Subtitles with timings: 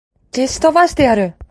[0.33, 1.35] 消し飛ばしてやる!